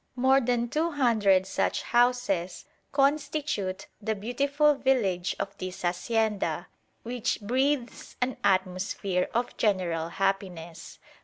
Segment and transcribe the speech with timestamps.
[0.15, 6.65] More than two hundred such houses constitute the beautiful village of this hacienda,
[7.03, 10.97] which breathes an atmosphere of general happiness.